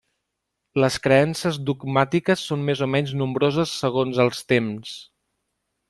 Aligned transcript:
Les 0.83 0.95
creences 1.07 1.59
dogmàtiques 1.67 2.47
són 2.53 2.65
més 2.71 2.81
o 2.87 2.89
menys 2.95 3.13
nombroses 3.21 3.75
segons 3.85 4.23
els 4.27 4.43
temps. 4.55 4.99